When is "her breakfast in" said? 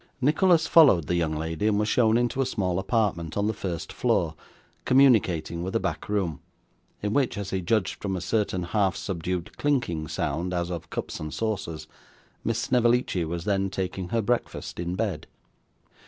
14.09-14.95